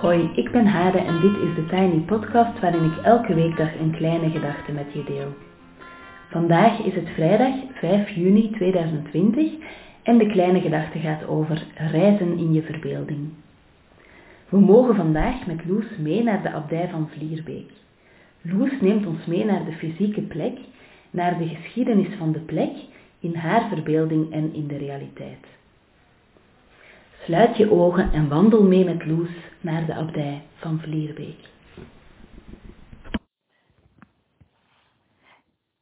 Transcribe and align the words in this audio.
Hoi, 0.00 0.30
ik 0.34 0.50
ben 0.50 0.66
Hade 0.66 0.98
en 0.98 1.20
dit 1.20 1.36
is 1.36 1.54
de 1.54 1.66
Tiny 1.66 1.98
Podcast 1.98 2.60
waarin 2.60 2.84
ik 2.84 2.96
elke 2.96 3.34
weekdag 3.34 3.78
een 3.78 3.90
kleine 3.90 4.30
gedachte 4.30 4.72
met 4.72 4.92
je 4.92 5.04
deel. 5.04 5.34
Vandaag 6.30 6.78
is 6.84 6.94
het 6.94 7.08
vrijdag 7.08 7.54
5 7.72 8.10
juni 8.10 8.50
2020 8.50 9.52
en 10.02 10.18
de 10.18 10.26
kleine 10.26 10.60
gedachte 10.60 10.98
gaat 10.98 11.26
over 11.26 11.66
reizen 11.74 12.38
in 12.38 12.52
je 12.52 12.62
verbeelding. 12.62 13.28
We 14.48 14.60
mogen 14.60 14.94
vandaag 14.94 15.46
met 15.46 15.64
Loes 15.66 15.96
mee 15.98 16.22
naar 16.22 16.42
de 16.42 16.52
abdij 16.52 16.88
van 16.88 17.08
Vlierbeek. 17.08 17.70
Loes 18.42 18.80
neemt 18.80 19.06
ons 19.06 19.26
mee 19.26 19.44
naar 19.44 19.64
de 19.64 19.72
fysieke 19.72 20.20
plek, 20.20 20.58
naar 21.10 21.38
de 21.38 21.46
geschiedenis 21.46 22.14
van 22.18 22.32
de 22.32 22.40
plek, 22.40 22.72
in 23.18 23.34
haar 23.34 23.68
verbeelding 23.68 24.32
en 24.32 24.54
in 24.54 24.66
de 24.66 24.76
realiteit. 24.76 25.59
Sluit 27.24 27.56
je 27.56 27.70
ogen 27.70 28.12
en 28.12 28.28
wandel 28.28 28.62
mee 28.62 28.84
met 28.84 29.06
Loes 29.06 29.30
naar 29.60 29.86
de 29.86 29.94
abdij 29.94 30.42
van 30.54 30.78
Vlierbeek. 30.78 31.48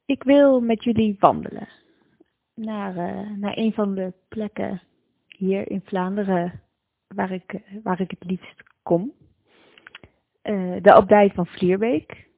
Ik 0.05 0.23
wil 0.23 0.61
met 0.61 0.85
jullie 0.85 1.17
wandelen 1.19 1.69
naar, 2.55 2.97
uh, 2.97 3.31
naar 3.37 3.57
een 3.57 3.73
van 3.73 3.95
de 3.95 4.13
plekken 4.29 4.83
hier 5.27 5.71
in 5.71 5.83
Vlaanderen 5.85 6.61
waar 7.15 7.33
ik, 7.33 7.61
waar 7.83 8.01
ik 8.01 8.11
het 8.11 8.25
liefst 8.25 8.63
kom. 8.83 9.13
Uh, 10.43 10.77
de 10.83 10.93
abdij 10.93 11.31
van 11.35 11.47
Vlierbeek. 11.47 12.29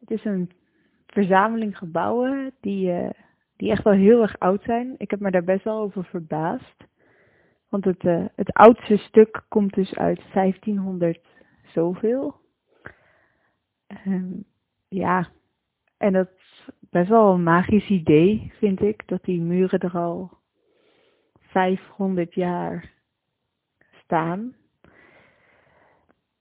Het 0.00 0.10
is 0.10 0.24
een 0.24 0.50
verzameling 1.06 1.78
gebouwen 1.78 2.54
die, 2.60 3.10
die 3.56 3.70
echt 3.70 3.84
wel 3.84 3.92
heel 3.92 4.22
erg 4.22 4.38
oud 4.38 4.62
zijn. 4.62 4.94
Ik 4.98 5.10
heb 5.10 5.20
me 5.20 5.30
daar 5.30 5.44
best 5.44 5.64
wel 5.64 5.80
over 5.80 6.04
verbaasd. 6.04 6.92
Want 7.74 7.86
het, 7.86 8.04
uh, 8.04 8.24
het 8.34 8.52
oudste 8.52 8.96
stuk 8.96 9.44
komt 9.48 9.74
dus 9.74 9.94
uit 9.96 10.20
1500 10.32 11.20
zoveel. 11.64 12.34
Um, 14.06 14.44
ja, 14.88 15.28
en 15.96 16.12
dat 16.12 16.28
is 16.36 16.68
best 16.90 17.08
wel 17.08 17.32
een 17.32 17.42
magisch 17.42 17.88
idee, 17.88 18.52
vind 18.58 18.82
ik, 18.82 19.08
dat 19.08 19.24
die 19.24 19.40
muren 19.40 19.78
er 19.78 19.96
al 19.98 20.30
500 21.40 22.34
jaar 22.34 22.92
staan. 24.02 24.54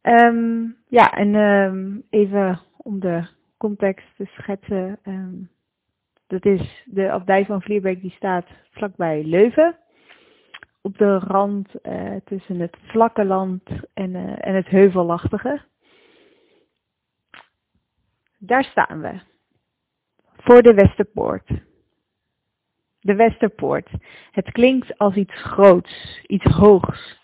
Um, 0.02 0.78
ja, 0.88 1.12
en 1.12 1.36
um, 1.36 2.04
even 2.10 2.60
om 2.78 3.00
de 3.00 3.28
context 3.58 4.08
te 4.16 4.26
schetsen. 4.26 5.00
Dat 6.28 6.46
is 6.46 6.84
de 6.86 7.12
abdij 7.12 7.46
van 7.46 7.62
Vlierbeek, 7.62 8.02
die 8.02 8.12
staat 8.12 8.48
vlakbij 8.72 9.24
Leuven. 9.24 9.78
Op 10.86 10.98
de 10.98 11.18
rand 11.18 11.70
uh, 11.84 12.16
tussen 12.26 12.60
het 12.60 12.78
vlakke 12.82 13.26
land 13.26 13.62
en, 13.94 14.10
uh, 14.10 14.48
en 14.48 14.56
het 14.56 14.68
heuvelachtige. 14.68 15.62
Daar 18.38 18.64
staan 18.64 19.02
we. 19.02 19.20
Voor 20.38 20.62
de 20.62 20.74
Westerpoort. 20.74 21.48
De 23.00 23.16
Westerpoort. 23.16 23.90
Het 24.32 24.52
klinkt 24.52 24.98
als 24.98 25.16
iets 25.16 25.42
groots, 25.42 26.22
iets 26.28 26.46
hoogs. 26.46 27.20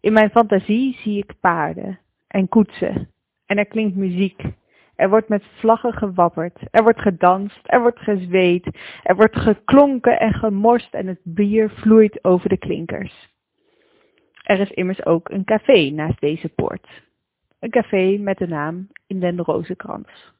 In 0.00 0.12
mijn 0.12 0.30
fantasie 0.30 0.94
zie 0.94 1.18
ik 1.18 1.32
paarden 1.40 1.98
en 2.26 2.48
koetsen. 2.48 3.10
En 3.46 3.58
er 3.58 3.66
klinkt 3.66 3.96
muziek. 3.96 4.42
Er 4.98 5.08
wordt 5.08 5.28
met 5.28 5.44
vlaggen 5.58 5.92
gewapperd. 5.92 6.58
Er 6.70 6.82
wordt 6.82 7.00
gedanst. 7.00 7.60
Er 7.62 7.80
wordt 7.80 7.98
gezweet. 7.98 8.78
Er 9.02 9.16
wordt 9.16 9.36
geklonken 9.36 10.20
en 10.20 10.32
gemorst 10.32 10.94
en 10.94 11.06
het 11.06 11.20
bier 11.22 11.70
vloeit 11.70 12.24
over 12.24 12.48
de 12.48 12.58
klinkers. 12.58 13.28
Er 14.42 14.60
is 14.60 14.70
immers 14.70 15.06
ook 15.06 15.28
een 15.30 15.44
café 15.44 15.90
naast 15.90 16.20
deze 16.20 16.48
poort. 16.48 16.88
Een 17.58 17.70
café 17.70 18.16
met 18.18 18.38
de 18.38 18.46
naam 18.46 18.88
In 19.06 19.20
den 19.20 19.38
Rozenkrans. 19.38 20.32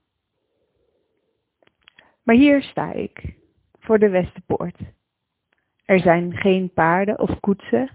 Maar 2.22 2.36
hier 2.36 2.62
sta 2.62 2.92
ik, 2.92 3.34
voor 3.78 3.98
de 3.98 4.08
Westerpoort. 4.08 4.78
Er 5.84 6.00
zijn 6.00 6.36
geen 6.36 6.72
paarden 6.72 7.18
of 7.18 7.40
koetsen. 7.40 7.90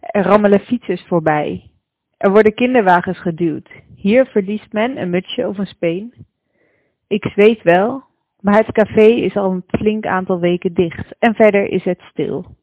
Er 0.00 0.22
rammelen 0.22 0.60
fietsers 0.60 1.06
voorbij. 1.06 1.70
Er 2.16 2.30
worden 2.30 2.54
kinderwagens 2.54 3.20
geduwd. 3.20 3.86
Hier 3.98 4.26
verliest 4.26 4.72
men 4.72 4.96
een 4.96 5.10
mutsje 5.10 5.48
of 5.48 5.58
een 5.58 5.66
speen. 5.66 6.14
Ik 7.06 7.24
zweet 7.24 7.62
wel, 7.62 8.02
maar 8.40 8.56
het 8.56 8.72
café 8.72 9.06
is 9.06 9.36
al 9.36 9.50
een 9.50 9.64
flink 9.66 10.06
aantal 10.06 10.40
weken 10.40 10.74
dicht 10.74 11.18
en 11.18 11.34
verder 11.34 11.64
is 11.64 11.84
het 11.84 12.00
stil. 12.00 12.56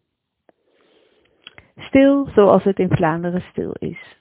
Stil 1.78 2.28
zoals 2.36 2.64
het 2.64 2.80
in 2.80 2.90
Vlaanderen 2.90 3.42
stil 3.42 3.72
is. 3.72 4.18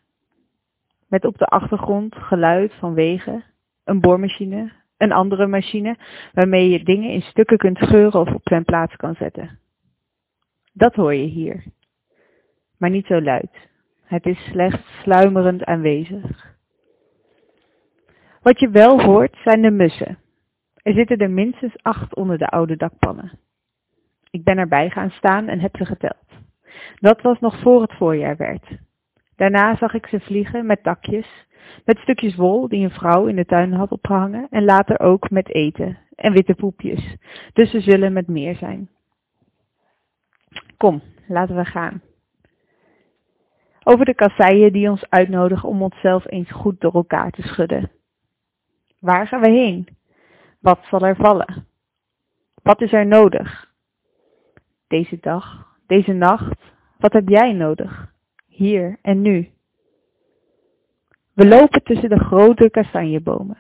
Met 1.09 1.25
op 1.25 1.39
de 1.39 1.47
achtergrond 1.47 2.15
geluid 2.15 2.75
van 2.75 2.95
wegen, 2.95 3.45
een 3.85 4.01
boormachine, 4.01 4.73
een 4.97 5.13
andere 5.13 5.47
machine 5.47 5.97
waarmee 6.33 6.71
je 6.71 6.85
dingen 6.85 7.11
in 7.11 7.23
stukken 7.23 7.59
kunt 7.59 7.79
scheuren 7.79 8.21
of 8.21 8.35
op 8.35 8.49
zijn 8.49 8.65
plaats 8.65 8.97
kan 8.97 9.15
zetten. 9.15 9.59
Dat 10.73 10.95
hoor 10.95 11.15
je 11.15 11.27
hier. 11.27 11.65
Maar 12.79 12.91
niet 12.91 13.07
zo 13.07 13.21
luid. 13.21 13.51
Het 14.05 14.27
is 14.27 14.45
slechts 14.45 15.01
sluimerend 15.03 15.65
aanwezig. 15.65 16.54
Wat 18.45 18.61
je 18.61 18.71
wel 18.71 19.01
hoort 19.03 19.37
zijn 19.43 19.63
de 19.63 19.71
mussen. 19.71 20.19
Er 20.83 20.93
zitten 20.93 21.19
er 21.19 21.31
minstens 21.31 21.83
acht 21.83 22.15
onder 22.15 22.39
de 22.39 22.49
oude 22.49 22.77
dakpannen. 22.77 23.39
Ik 24.31 24.45
ben 24.45 24.59
erbij 24.59 24.91
gaan 24.91 25.11
staan 25.11 25.49
en 25.49 25.61
heb 25.61 25.77
ze 25.77 25.85
geteld. 25.85 26.27
Dat 27.01 27.21
was 27.23 27.41
nog 27.41 27.61
voor 27.61 27.83
het 27.83 27.93
voorjaar 27.93 28.37
werd. 28.37 28.79
Daarna 29.37 29.77
zag 29.77 29.95
ik 29.95 30.07
ze 30.07 30.21
vliegen 30.21 30.67
met 30.67 30.83
dakjes, 30.83 31.47
met 31.85 31.99
stukjes 31.99 32.37
wol 32.37 32.69
die 32.69 32.85
een 32.85 32.91
vrouw 32.91 33.27
in 33.27 33.37
de 33.37 33.45
tuin 33.45 33.73
had 33.73 33.91
opgehangen 33.91 34.47
en 34.51 34.65
later 34.65 35.01
ook 35.01 35.31
met 35.31 35.55
eten 35.55 35.99
en 36.15 36.33
witte 36.33 36.55
poepjes. 36.55 37.17
Dus 37.53 37.71
ze 37.71 37.81
zullen 37.81 38.13
met 38.13 38.29
meer 38.29 38.57
zijn. 38.57 38.89
Kom, 40.77 41.03
laten 41.29 41.57
we 41.57 41.65
gaan. 41.65 42.03
Over 43.85 44.05
de 44.05 44.15
kasseien 44.15 44.73
die 44.73 44.91
ons 44.91 45.11
uitnodigen 45.11 45.69
om 45.69 45.83
onszelf 45.83 46.31
eens 46.31 46.53
goed 46.53 46.81
door 46.81 46.95
elkaar 46.95 47.31
te 47.31 47.43
schudden. 47.43 47.91
Waar 49.05 49.27
gaan 49.27 49.41
we 49.41 49.49
heen? 49.49 49.89
Wat 50.61 50.79
zal 50.91 51.01
er 51.01 51.17
vallen? 51.17 51.67
Wat 52.63 52.81
is 52.81 52.93
er 52.93 53.07
nodig? 53.07 53.73
Deze 54.89 55.19
dag, 55.21 55.77
deze 55.87 56.13
nacht, 56.13 56.61
wat 56.99 57.13
heb 57.13 57.29
jij 57.29 57.53
nodig? 57.53 58.13
Hier 58.47 58.99
en 59.03 59.23
nu. 59.23 59.51
We 61.35 61.47
lopen 61.47 61.83
tussen 61.83 62.09
de 62.09 62.19
grote 62.19 62.71
kastanjebomen. 62.71 63.57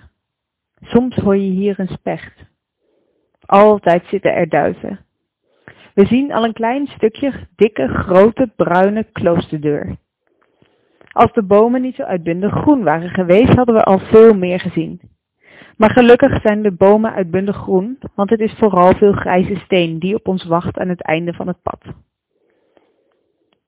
Soms 0.80 1.16
hoor 1.16 1.36
je 1.36 1.50
hier 1.50 1.80
een 1.80 1.88
specht. 1.88 2.44
Altijd 3.46 4.06
zitten 4.06 4.34
er 4.34 4.48
duiven. 4.48 5.06
We 5.94 6.06
zien 6.06 6.32
al 6.32 6.44
een 6.44 6.52
klein 6.52 6.86
stukje 6.86 7.48
dikke, 7.56 7.88
grote, 7.88 8.52
bruine 8.56 9.04
kloosterdeur. 9.12 9.96
Als 11.12 11.32
de 11.32 11.42
bomen 11.42 11.82
niet 11.82 11.94
zo 11.94 12.02
uitbundig 12.02 12.52
groen 12.52 12.82
waren 12.82 13.10
geweest, 13.10 13.52
hadden 13.52 13.74
we 13.74 13.84
al 13.84 13.98
veel 13.98 14.34
meer 14.34 14.60
gezien. 14.60 15.12
Maar 15.76 15.90
gelukkig 15.90 16.40
zijn 16.40 16.62
de 16.62 16.72
bomen 16.72 17.12
uitbundig 17.12 17.56
groen, 17.56 17.98
want 18.14 18.30
het 18.30 18.40
is 18.40 18.54
vooral 18.58 18.94
veel 18.94 19.12
grijze 19.12 19.56
steen 19.56 19.98
die 19.98 20.14
op 20.14 20.28
ons 20.28 20.44
wacht 20.44 20.78
aan 20.78 20.88
het 20.88 21.02
einde 21.02 21.32
van 21.32 21.46
het 21.46 21.62
pad. 21.62 21.84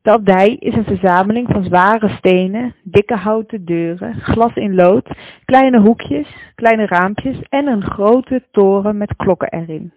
De 0.03 0.13
abdij 0.13 0.55
is 0.55 0.75
een 0.75 0.85
verzameling 0.85 1.49
van 1.51 1.65
zware 1.65 2.09
stenen, 2.09 2.75
dikke 2.83 3.17
houten 3.17 3.65
deuren, 3.65 4.15
glas 4.15 4.55
in 4.55 4.75
lood, 4.75 5.11
kleine 5.45 5.81
hoekjes, 5.81 6.53
kleine 6.55 6.87
raampjes 6.87 7.43
en 7.49 7.67
een 7.67 7.83
grote 7.83 8.47
toren 8.51 8.97
met 8.97 9.17
klokken 9.17 9.53
erin. 9.53 9.93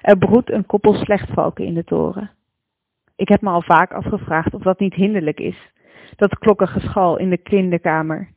Er 0.00 0.18
broedt 0.18 0.50
een 0.50 0.66
koppel 0.66 0.94
slechtvalken 0.94 1.64
in 1.64 1.74
de 1.74 1.84
toren. 1.84 2.30
Ik 3.16 3.28
heb 3.28 3.40
me 3.40 3.50
al 3.50 3.62
vaak 3.62 3.92
afgevraagd 3.92 4.54
of 4.54 4.62
dat 4.62 4.78
niet 4.78 4.94
hinderlijk 4.94 5.40
is, 5.40 5.72
dat 6.16 6.38
klokkengeschal 6.38 7.16
in 7.16 7.30
de 7.30 7.38
kinderkamer, 7.38 8.28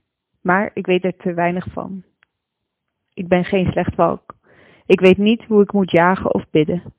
maar 0.42 0.72
ik 0.74 0.86
weet 0.86 1.04
er 1.04 1.18
te 1.18 1.34
weinig 1.34 1.68
van. 1.72 2.04
Ik 3.14 3.28
ben 3.28 3.46
geen 3.46 3.72
slechtvalk. 3.72 4.36
Ik 4.86 5.00
weet 5.00 5.18
niet 5.18 5.44
hoe 5.44 5.62
ik 5.62 5.74
moet 5.74 5.92
jagen 5.92 6.34
of 6.34 6.50
bidden. 6.50 6.94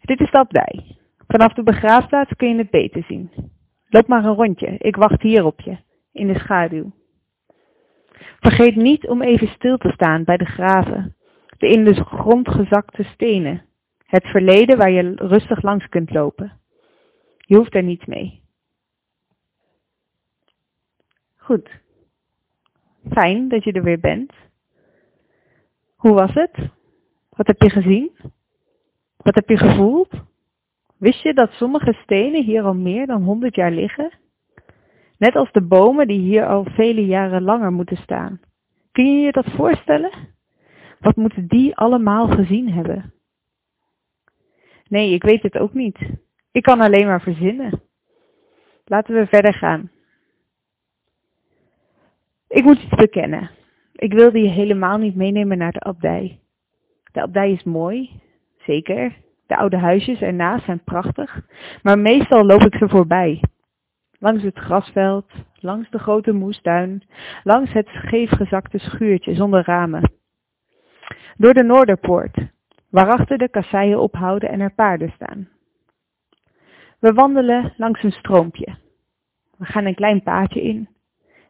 Dit 0.00 0.20
is 0.20 0.30
de 0.30 0.38
abdij. 0.38 0.96
Vanaf 1.26 1.52
de 1.52 1.62
begraafplaats 1.62 2.32
kun 2.36 2.48
je 2.48 2.58
het 2.58 2.70
beter 2.70 3.02
zien. 3.02 3.30
Loop 3.88 4.06
maar 4.06 4.24
een 4.24 4.34
rondje, 4.34 4.76
ik 4.78 4.96
wacht 4.96 5.22
hier 5.22 5.44
op 5.44 5.60
je, 5.60 5.76
in 6.12 6.26
de 6.26 6.38
schaduw. 6.38 6.92
Vergeet 8.40 8.76
niet 8.76 9.08
om 9.08 9.22
even 9.22 9.48
stil 9.48 9.76
te 9.76 9.90
staan 9.90 10.24
bij 10.24 10.36
de 10.36 10.44
graven, 10.44 11.16
de 11.58 11.68
in 11.68 11.84
de 11.84 11.94
grond 11.94 12.48
gezakte 12.48 13.02
stenen, 13.02 13.64
het 14.04 14.26
verleden 14.26 14.78
waar 14.78 14.90
je 14.90 15.14
rustig 15.14 15.62
langs 15.62 15.88
kunt 15.88 16.10
lopen. 16.10 16.60
Je 17.36 17.56
hoeft 17.56 17.74
er 17.74 17.82
niets 17.82 18.04
mee. 18.04 18.42
Goed. 21.46 21.70
Fijn 23.10 23.48
dat 23.48 23.64
je 23.64 23.72
er 23.72 23.82
weer 23.82 24.00
bent. 24.00 24.32
Hoe 25.96 26.12
was 26.12 26.34
het? 26.34 26.56
Wat 27.28 27.46
heb 27.46 27.62
je 27.62 27.70
gezien? 27.70 28.10
Wat 29.16 29.34
heb 29.34 29.48
je 29.48 29.56
gevoeld? 29.56 30.10
Wist 30.96 31.22
je 31.22 31.34
dat 31.34 31.50
sommige 31.50 31.92
stenen 31.92 32.44
hier 32.44 32.62
al 32.62 32.74
meer 32.74 33.06
dan 33.06 33.22
100 33.22 33.54
jaar 33.54 33.70
liggen? 33.70 34.12
Net 35.18 35.36
als 35.36 35.52
de 35.52 35.60
bomen 35.60 36.06
die 36.06 36.20
hier 36.20 36.46
al 36.46 36.64
vele 36.64 37.06
jaren 37.06 37.42
langer 37.42 37.72
moeten 37.72 37.96
staan. 37.96 38.40
Kun 38.92 39.16
je 39.16 39.24
je 39.24 39.32
dat 39.32 39.50
voorstellen? 39.50 40.10
Wat 41.00 41.16
moeten 41.16 41.46
die 41.46 41.76
allemaal 41.76 42.28
gezien 42.28 42.72
hebben? 42.72 43.12
Nee, 44.88 45.12
ik 45.12 45.22
weet 45.22 45.42
het 45.42 45.58
ook 45.58 45.74
niet. 45.74 45.98
Ik 46.52 46.62
kan 46.62 46.80
alleen 46.80 47.06
maar 47.06 47.22
verzinnen. 47.22 47.82
Laten 48.84 49.14
we 49.14 49.26
verder 49.26 49.54
gaan. 49.54 49.90
Ik 52.48 52.64
moet 52.64 52.82
iets 52.82 52.94
bekennen. 52.94 53.50
Ik 53.92 54.12
wilde 54.12 54.38
je 54.38 54.48
helemaal 54.48 54.98
niet 54.98 55.14
meenemen 55.14 55.58
naar 55.58 55.72
de 55.72 55.80
abdij. 55.80 56.40
De 57.12 57.22
abdij 57.22 57.52
is 57.52 57.62
mooi, 57.62 58.20
zeker. 58.58 59.16
De 59.46 59.56
oude 59.56 59.76
huisjes 59.76 60.20
ernaast 60.20 60.64
zijn 60.64 60.84
prachtig, 60.84 61.40
maar 61.82 61.98
meestal 61.98 62.44
loop 62.44 62.60
ik 62.60 62.74
ze 62.74 62.88
voorbij. 62.88 63.42
Langs 64.18 64.42
het 64.42 64.58
grasveld, 64.58 65.32
langs 65.54 65.90
de 65.90 65.98
grote 65.98 66.32
moestuin, 66.32 67.02
langs 67.42 67.72
het 67.72 67.86
scheefgezakte 67.86 68.78
schuurtje 68.78 69.34
zonder 69.34 69.64
ramen. 69.64 70.12
Door 71.36 71.54
de 71.54 71.62
Noorderpoort, 71.62 72.38
waarachter 72.90 73.38
de 73.38 73.48
kasseien 73.48 74.00
ophouden 74.00 74.48
en 74.48 74.60
er 74.60 74.74
paarden 74.74 75.12
staan. 75.14 75.48
We 76.98 77.12
wandelen 77.12 77.74
langs 77.76 78.02
een 78.02 78.12
stroompje. 78.12 78.76
We 79.58 79.64
gaan 79.64 79.84
een 79.84 79.94
klein 79.94 80.22
paadje 80.22 80.62
in. 80.62 80.88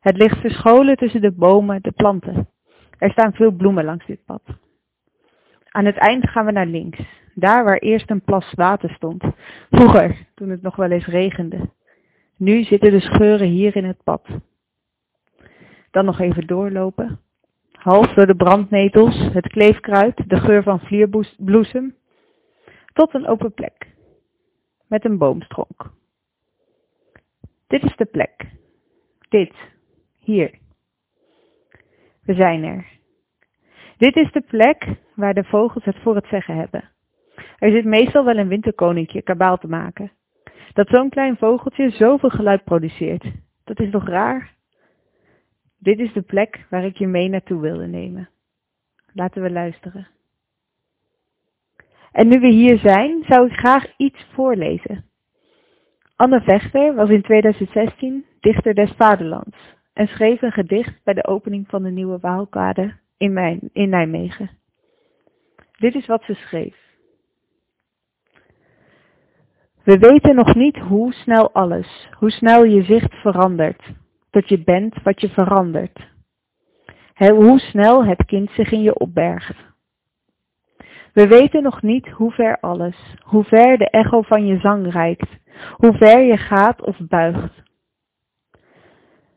Het 0.07 0.17
ligt 0.17 0.41
verscholen 0.41 0.97
tussen 0.97 1.21
de 1.21 1.33
bomen, 1.33 1.83
de 1.83 1.91
planten. 1.91 2.49
Er 2.99 3.11
staan 3.11 3.33
veel 3.33 3.51
bloemen 3.51 3.85
langs 3.85 4.07
dit 4.07 4.25
pad. 4.25 4.43
Aan 5.69 5.85
het 5.85 5.97
eind 5.97 6.29
gaan 6.29 6.45
we 6.45 6.53
naar 6.53 6.67
links, 6.67 7.01
daar 7.35 7.65
waar 7.65 7.79
eerst 7.79 8.11
een 8.11 8.21
plas 8.21 8.53
water 8.55 8.91
stond. 8.91 9.25
Vroeger, 9.71 10.27
toen 10.35 10.49
het 10.49 10.63
nog 10.63 10.77
wel 10.77 10.91
eens 10.91 11.07
regende. 11.07 11.71
Nu 12.37 12.63
zitten 12.63 12.91
de 12.91 13.01
scheuren 13.01 13.49
hier 13.49 13.77
in 13.77 13.85
het 13.85 14.03
pad. 14.05 14.27
Dan 15.91 16.05
nog 16.05 16.21
even 16.21 16.47
doorlopen. 16.47 17.21
Half 17.73 18.15
door 18.15 18.27
de 18.27 18.37
brandnetels, 18.37 19.33
het 19.33 19.49
kleefkruid, 19.49 20.29
de 20.29 20.41
geur 20.41 20.63
van 20.63 20.81
vlierbloesem. 20.81 21.95
Tot 22.93 23.15
een 23.15 23.27
open 23.27 23.53
plek. 23.53 23.87
Met 24.87 25.05
een 25.05 25.19
boomstronk. 25.19 25.91
Dit 27.67 27.83
is 27.83 27.97
de 27.97 28.05
plek. 28.05 28.47
Dit. 29.29 29.75
Hier. 30.27 30.59
We 32.23 32.35
zijn 32.35 32.65
er. 32.65 32.87
Dit 33.97 34.17
is 34.17 34.33
de 34.33 34.41
plek 34.41 34.87
waar 35.15 35.35
de 35.35 35.45
vogels 35.45 35.85
het 35.85 35.97
voor 35.97 36.15
het 36.15 36.27
zeggen 36.27 36.57
hebben. 36.57 36.91
Er 37.59 37.71
zit 37.71 37.85
meestal 37.85 38.25
wel 38.25 38.37
een 38.37 38.49
winterkoninkje 38.49 39.23
kabaal 39.23 39.59
te 39.59 39.69
maken. 39.69 40.13
Dat 40.73 40.89
zo'n 40.89 41.09
klein 41.09 41.37
vogeltje 41.37 41.91
zoveel 41.91 42.29
geluid 42.29 42.65
produceert. 42.65 43.25
Dat 43.65 43.81
is 43.81 43.91
toch 43.91 44.09
raar? 44.09 44.55
Dit 45.79 45.99
is 45.99 46.13
de 46.13 46.23
plek 46.23 46.67
waar 46.71 46.85
ik 46.85 46.97
je 46.97 47.07
mee 47.07 47.29
naartoe 47.29 47.61
wilde 47.61 47.87
nemen. 47.87 48.29
Laten 49.13 49.43
we 49.43 49.51
luisteren. 49.51 50.09
En 52.13 52.29
nu 52.29 52.41
we 52.41 52.49
hier 52.49 52.79
zijn, 52.79 53.25
zou 53.29 53.47
ik 53.47 53.53
graag 53.53 53.97
iets 53.97 54.27
voorlezen. 54.33 55.05
Anne 56.17 56.41
Vechter 56.41 56.95
was 56.95 57.09
in 57.09 57.23
2016 57.23 58.25
dichter 58.41 58.75
des 58.75 58.93
vaderlands 58.93 59.76
en 59.97 60.07
schreef 60.07 60.43
een 60.43 60.53
gedicht 60.53 61.01
bij 61.05 61.15
de 61.15 61.27
opening 61.27 61.69
van 61.69 61.83
de 61.83 61.91
nieuwe 61.91 62.19
Waalkade 62.19 62.95
in, 63.17 63.33
mijn, 63.33 63.71
Nijmegen. 63.73 64.51
Dit 65.79 65.95
is 65.95 66.07
wat 66.07 66.23
ze 66.23 66.35
schreef. 66.35 66.77
We 69.85 69.99
weten 69.99 70.35
nog 70.35 70.55
niet 70.55 70.79
hoe 70.79 71.13
snel 71.13 71.53
alles, 71.53 72.09
hoe 72.19 72.31
snel 72.31 72.65
je 72.65 72.83
zicht 72.83 73.15
verandert, 73.15 73.83
tot 74.31 74.49
je 74.49 74.63
bent 74.65 75.03
wat 75.03 75.21
je 75.21 75.29
verandert. 75.29 76.09
Hoe 77.15 77.59
snel 77.59 78.05
het 78.05 78.25
kind 78.25 78.51
zich 78.51 78.71
in 78.71 78.83
je 78.83 78.99
opbergt. 78.99 79.57
We 81.13 81.27
weten 81.27 81.63
nog 81.63 81.83
niet 81.83 82.09
hoe 82.09 82.31
ver 82.31 82.61
alles, 82.61 83.17
hoe 83.23 83.45
ver 83.45 83.79
de 83.79 83.91
echo 83.91 84.23
van 84.23 84.47
je 84.47 84.59
zang 84.59 84.93
reikt, 84.93 85.29
hoe 85.77 85.97
ver 85.97 86.21
je 86.21 86.37
gaat 86.37 86.83
of 86.83 86.97
buigt. 86.99 87.65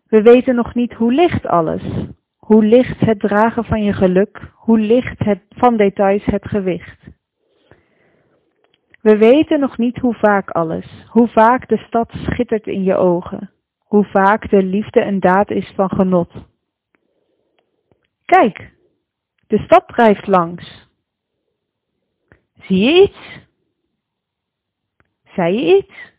We 0.10 0.22
weten 0.22 0.56
nog 0.56 0.74
niet 0.74 0.94
hoe 0.94 1.14
licht 1.14 1.46
alles, 1.46 1.84
hoe 2.38 2.64
licht 2.64 3.00
het 3.00 3.20
dragen 3.20 3.66
van 3.66 3.84
je 3.84 3.94
geluk, 3.94 4.52
hoe 4.54 4.80
licht 4.80 5.20
het 5.20 5.42
van 5.50 5.78
details 5.78 6.26
het 6.26 6.48
gewicht. 6.48 7.00
We 9.02 9.18
weten 9.18 9.60
nog 9.60 9.78
niet 9.78 9.98
hoe 9.98 10.14
vaak 10.14 10.50
alles, 10.50 11.06
hoe 11.08 11.28
vaak 11.28 11.68
de 11.68 11.78
stad 11.78 12.12
schittert 12.12 12.68
in 12.68 12.84
je 12.84 12.96
ogen, 12.96 13.52
hoe 13.78 14.06
vaak 14.06 14.50
de 14.50 14.64
liefde 14.64 15.02
een 15.02 15.20
daad 15.20 15.50
is 15.50 15.72
van 15.76 15.90
genot. 15.90 16.34
Kijk, 18.26 18.74
de 19.48 19.58
stad 19.58 19.88
drijft 19.88 20.28
langs. 20.28 20.88
Zie 22.54 22.78
je 22.78 23.02
iets? 23.02 23.48
Zei 25.24 25.56
je 25.56 25.78
iets? 25.78 26.14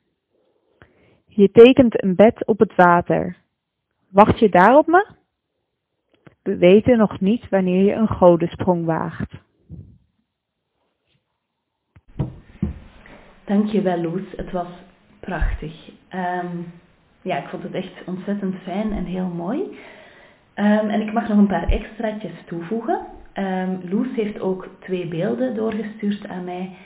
Je 1.27 1.51
tekent 1.51 2.03
een 2.03 2.15
bed 2.15 2.47
op 2.47 2.59
het 2.59 2.75
water. 2.75 3.40
Wacht 4.11 4.39
je 4.39 4.49
daar 4.49 4.77
op 4.77 4.87
me? 4.87 5.07
We 6.43 6.57
weten 6.57 6.99
nog 6.99 7.21
niet 7.21 7.49
wanneer 7.49 7.85
je 7.85 7.93
een 7.93 8.09
godensprong 8.09 8.85
waagt. 8.85 9.33
Dankjewel 13.45 14.01
Loes, 14.01 14.23
het 14.37 14.51
was 14.51 14.69
prachtig. 15.21 15.91
Ehm, 16.09 16.57
ja, 17.23 17.37
ik 17.37 17.49
vond 17.49 17.63
het 17.63 17.75
echt 17.75 18.05
ontzettend 18.07 18.55
fijn 18.63 18.93
en 18.93 19.05
heel 19.05 19.29
mooi. 19.29 19.79
Ehm, 20.55 20.89
en 20.89 21.01
ik 21.01 21.13
mag 21.13 21.29
nog 21.29 21.39
een 21.39 21.47
paar 21.47 21.69
extraatjes 21.69 22.45
toevoegen. 22.47 23.07
Um, 23.35 23.81
Loes 23.91 24.15
heeft 24.15 24.41
ook 24.41 24.69
twee 24.81 25.09
beelden 25.09 25.55
doorgestuurd 25.55 26.29
aan 26.29 26.45
mij. 26.45 26.77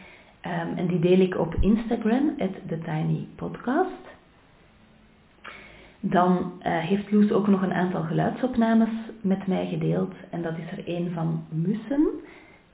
en 0.76 0.86
die 0.86 0.98
deel 0.98 1.18
ik 1.18 1.38
op 1.38 1.54
Instagram, 1.60 2.36
The 2.66 2.78
Tiny 2.78 3.26
Podcast. 3.36 4.14
Dan 6.06 6.52
uh, 6.58 6.78
heeft 6.78 7.10
Loes 7.10 7.32
ook 7.32 7.48
nog 7.48 7.62
een 7.62 7.72
aantal 7.72 8.02
geluidsopnames 8.02 8.88
met 9.20 9.46
mij 9.46 9.66
gedeeld. 9.66 10.14
En 10.30 10.42
dat 10.42 10.52
is 10.58 10.78
er 10.78 10.88
een 10.88 11.10
van 11.10 11.44
mussen, 11.48 12.08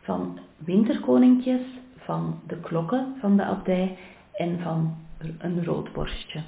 van 0.00 0.38
winterkoninkjes, 0.56 1.60
van 1.96 2.40
de 2.46 2.56
klokken 2.56 3.14
van 3.20 3.36
de 3.36 3.44
abdij 3.44 3.96
en 4.32 4.60
van 4.60 4.96
een 5.38 5.64
roodborstje. 5.64 6.40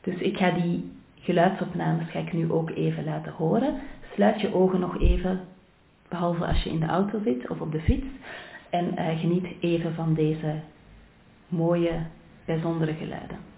Dus 0.00 0.14
ik 0.14 0.36
ga 0.36 0.50
die 0.50 0.92
geluidsopnames 1.14 2.10
ga 2.10 2.18
ik 2.18 2.32
nu 2.32 2.52
ook 2.52 2.70
even 2.70 3.04
laten 3.04 3.32
horen. 3.32 3.74
Sluit 4.14 4.40
je 4.40 4.54
ogen 4.54 4.80
nog 4.80 5.00
even, 5.00 5.40
behalve 6.08 6.46
als 6.46 6.62
je 6.62 6.70
in 6.70 6.80
de 6.80 6.86
auto 6.86 7.20
zit 7.24 7.48
of 7.48 7.60
op 7.60 7.72
de 7.72 7.80
fiets. 7.80 8.06
En 8.70 8.94
uh, 8.98 9.18
geniet 9.18 9.46
even 9.60 9.94
van 9.94 10.14
deze 10.14 10.54
mooie, 11.48 12.00
bijzondere 12.44 12.94
geluiden. 12.94 13.50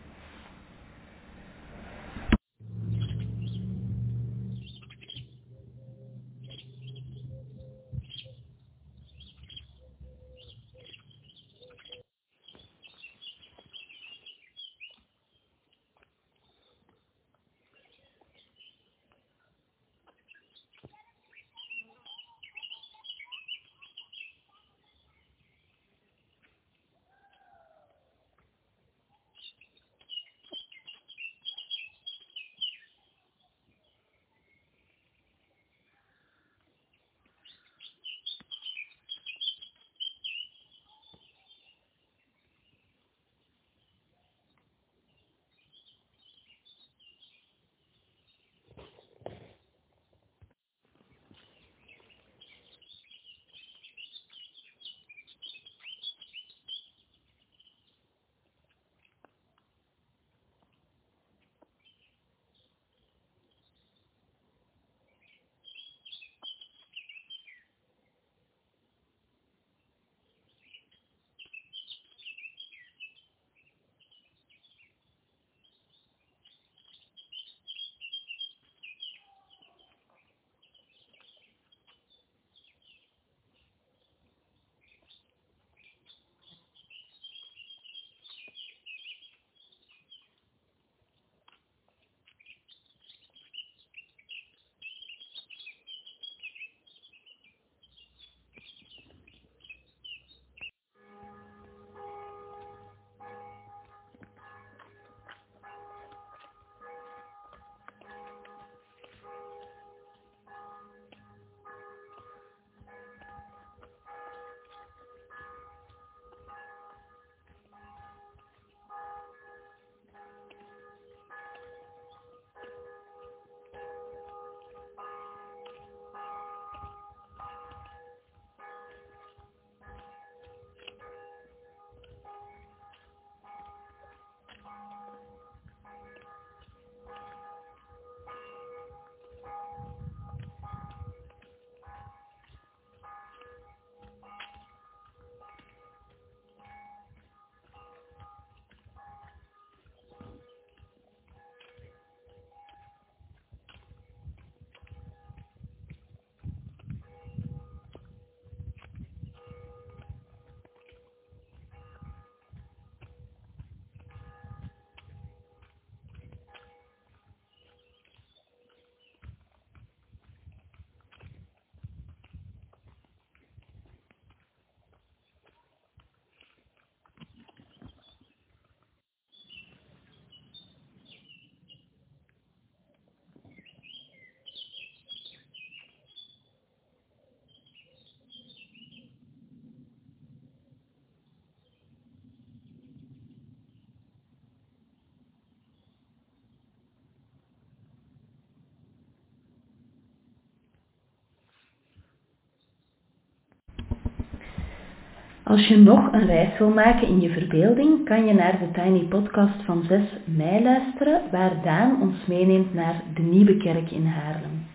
Als 205.52 205.66
je 205.66 205.76
nog 205.76 206.12
een 206.12 206.26
reis 206.26 206.58
wil 206.58 206.70
maken 206.70 207.08
in 207.08 207.20
je 207.20 207.30
verbeelding, 207.30 208.04
kan 208.04 208.26
je 208.26 208.34
naar 208.34 208.58
de 208.58 208.70
Tiny 208.70 209.04
Podcast 209.04 209.62
van 209.64 209.84
6 209.88 210.00
mei 210.24 210.62
luisteren, 210.62 211.22
waar 211.30 211.62
Daan 211.62 212.00
ons 212.00 212.26
meeneemt 212.26 212.74
naar 212.74 213.02
de 213.14 213.22
Nieuwe 213.22 213.56
Kerk 213.56 213.90
in 213.90 214.06
Haarlem. 214.06 214.66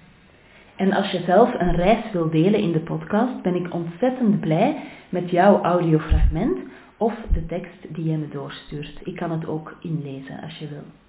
En 0.76 0.94
als 0.94 1.12
je 1.12 1.24
zelf 1.26 1.54
een 1.60 1.76
reis 1.76 2.12
wil 2.12 2.30
delen 2.30 2.60
in 2.60 2.72
de 2.72 2.80
podcast, 2.80 3.42
ben 3.42 3.56
ik 3.56 3.74
ontzettend 3.74 4.40
blij 4.40 4.84
met 5.10 5.30
jouw 5.30 5.62
audiofragment 5.62 6.58
of 6.98 7.14
de 7.34 7.46
tekst 7.46 7.96
die 7.96 8.10
je 8.12 8.18
me 8.18 8.28
doorstuurt. 8.28 9.00
Ik 9.04 9.16
kan 9.16 9.32
het 9.32 9.48
ook 9.48 9.78
inlezen 9.82 10.42
als 10.42 10.58
je 10.58 10.68
wil. 10.68 11.07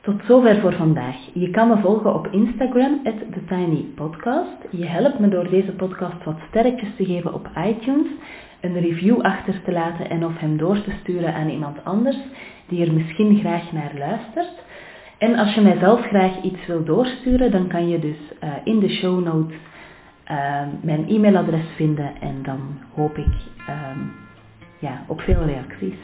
Tot 0.00 0.20
zover 0.26 0.60
voor 0.60 0.72
vandaag. 0.72 1.16
Je 1.32 1.50
kan 1.50 1.68
me 1.68 1.76
volgen 1.76 2.14
op 2.14 2.26
Instagram, 2.30 3.00
TheTinyPodcast. 3.02 4.66
Je 4.70 4.86
helpt 4.86 5.18
me 5.18 5.28
door 5.28 5.50
deze 5.50 5.72
podcast 5.72 6.24
wat 6.24 6.38
sterretjes 6.48 6.88
te 6.96 7.04
geven 7.04 7.34
op 7.34 7.50
iTunes, 7.66 8.06
een 8.60 8.80
review 8.80 9.20
achter 9.20 9.62
te 9.62 9.72
laten 9.72 10.10
en 10.10 10.24
of 10.24 10.38
hem 10.38 10.56
door 10.56 10.82
te 10.82 10.90
sturen 11.00 11.34
aan 11.34 11.48
iemand 11.48 11.84
anders 11.84 12.16
die 12.68 12.86
er 12.86 12.92
misschien 12.92 13.38
graag 13.38 13.72
naar 13.72 13.92
luistert. 13.98 14.62
En 15.18 15.34
als 15.34 15.54
je 15.54 15.60
mijzelf 15.60 16.00
graag 16.00 16.42
iets 16.42 16.66
wil 16.66 16.84
doorsturen, 16.84 17.50
dan 17.50 17.66
kan 17.66 17.88
je 17.88 17.98
dus 17.98 18.18
uh, 18.44 18.50
in 18.64 18.78
de 18.78 18.88
show 18.88 19.24
notes 19.24 19.56
uh, 20.30 20.62
mijn 20.82 21.08
e-mailadres 21.08 21.66
vinden 21.76 22.20
en 22.20 22.42
dan 22.42 22.60
hoop 22.94 23.18
ik 23.18 23.34
um, 23.68 24.12
ja, 24.78 25.04
op 25.06 25.20
veel 25.20 25.44
reacties. 25.44 25.98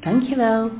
Dankjewel. 0.00 0.70